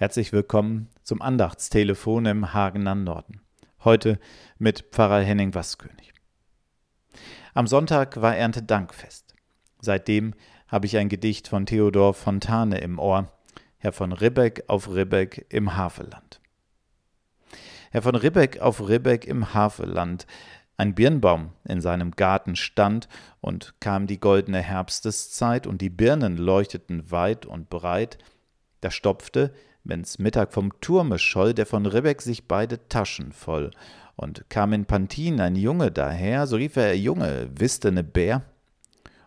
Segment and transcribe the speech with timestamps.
[0.00, 3.42] Herzlich willkommen zum Andachtstelefon im Hagener Norden.
[3.84, 4.18] Heute
[4.58, 6.14] mit Pfarrer Henning Waskönig.
[7.52, 9.34] Am Sonntag war Erntedankfest.
[9.82, 10.32] Seitdem
[10.68, 13.30] habe ich ein Gedicht von Theodor Fontane im Ohr,
[13.76, 16.40] Herr von Ribbeck auf Ribbeck im Havelland.
[17.90, 20.26] Herr von Ribbeck auf Ribbeck im Havelland,
[20.78, 23.06] ein Birnbaum in seinem Garten stand,
[23.42, 28.16] und kam die goldene Herbsteszeit, und die Birnen leuchteten weit und breit,
[28.80, 29.52] da stopfte
[29.84, 33.70] wenn's Mittag vom Turme scholl, der von Ribbeck sich beide Taschen voll.
[34.16, 38.42] Und kam in Pantin ein Junge daher, so rief er, Junge, wisst ne Bär?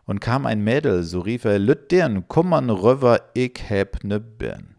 [0.06, 4.76] Und kam ein Mädel, so rief er, Lüt deren, kummern röver, ich heb ne Birn.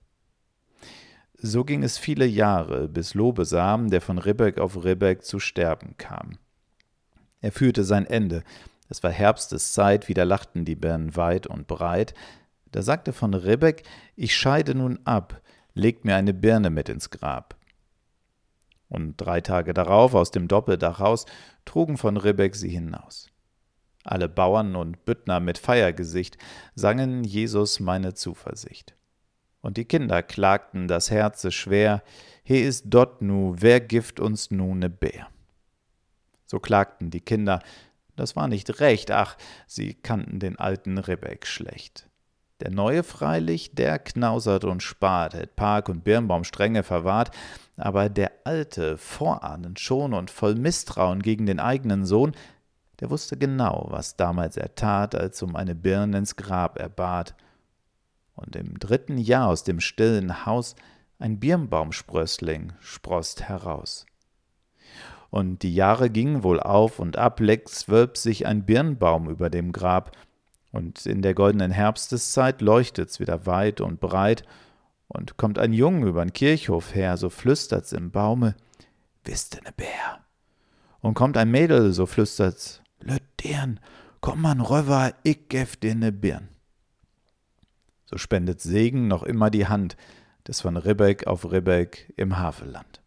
[1.36, 6.38] So ging es viele Jahre, bis Lobesam, der von Ribbeck auf Ribbeck zu sterben kam.
[7.40, 8.42] Er führte sein Ende.
[8.88, 12.14] Es war Herbsteszeit, wieder lachten die Birnen weit und breit.
[12.72, 13.82] Da sagte von Ribbeck,
[14.16, 15.42] ich scheide nun ab,
[15.74, 17.56] legt mir eine Birne mit ins Grab.
[18.88, 21.26] Und drei Tage darauf aus dem Doppeldach raus
[21.64, 23.30] trugen von Ribbeck sie hinaus.
[24.04, 26.36] Alle Bauern und Büttner mit Feiergesicht
[26.74, 28.94] sangen Jesus meine Zuversicht.
[29.62, 32.02] Und die Kinder klagten das Herze schwer,
[32.44, 35.28] he ist dort nu, wer gift uns nu ne Bär?
[36.44, 37.62] So klagten die Kinder,
[38.14, 42.08] das war nicht recht, ach, sie kannten den alten Ribbeck schlecht.
[42.64, 47.30] Der neue freilich, der knausert und spart, hält Park und Birnbaum strenge verwahrt,
[47.76, 52.32] aber der alte, vorahnend schon und voll Misstrauen gegen den eigenen Sohn,
[53.00, 57.34] der wusste genau, was damals er tat, als um eine Birne ins Grab er bat.
[58.34, 60.74] Und im dritten Jahr aus dem stillen Haus
[61.18, 64.06] ein Birnbaumsprössling sproßt heraus.
[65.28, 69.70] Und die Jahre gingen wohl auf und ab, lecks wölbt sich ein Birnbaum über dem
[69.70, 70.16] Grab,
[70.74, 74.42] und in der goldenen Herbsteszeit leuchtet's wieder weit und breit,
[75.06, 78.56] und kommt ein Jung übern Kirchhof her, so flüstert's im Baume,
[79.22, 80.24] wisst ne Bär.
[81.00, 83.78] Und kommt ein Mädel, so flüstert's, löt deren,
[84.20, 86.48] komm man röver, ich gef dir ne Birn.
[88.06, 89.96] So spendet Segen noch immer die Hand
[90.48, 93.00] des von Ribbeck auf Ribbeck im Havelland.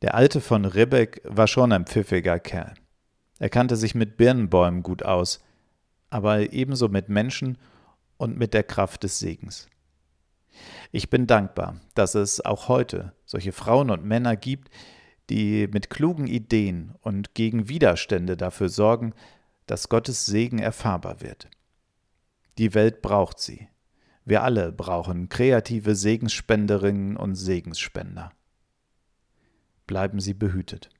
[0.00, 2.72] Der Alte von Ribbeck war schon ein pfiffiger Kerl.
[3.42, 5.40] Er kannte sich mit Birnbäumen gut aus,
[6.10, 7.58] aber ebenso mit Menschen
[8.16, 9.68] und mit der Kraft des Segens.
[10.92, 14.70] Ich bin dankbar, dass es auch heute solche Frauen und Männer gibt,
[15.28, 19.12] die mit klugen Ideen und gegen Widerstände dafür sorgen,
[19.66, 21.50] dass Gottes Segen erfahrbar wird.
[22.58, 23.66] Die Welt braucht sie.
[24.24, 28.30] Wir alle brauchen kreative Segensspenderinnen und Segensspender.
[29.88, 30.90] Bleiben Sie behütet.